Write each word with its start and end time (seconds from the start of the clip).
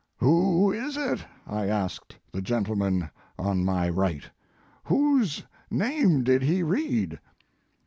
Who 0.17 0.71
is 0.71 0.97
it? 0.97 1.23
I 1.45 1.67
asked 1.67 2.17
the 2.31 2.41
gentleman 2.41 3.11
on 3.37 3.63
my 3.63 3.87
right. 3.87 4.23
Whose 4.85 5.43
name 5.69 6.23
did 6.23 6.41
he 6.41 6.63
read 6.63 7.19